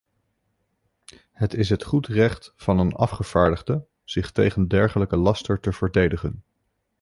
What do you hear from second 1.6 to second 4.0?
het goed recht van een afgevaardigde